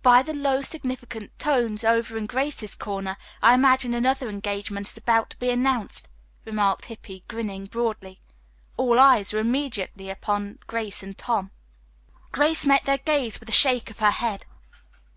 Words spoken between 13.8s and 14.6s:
of her head.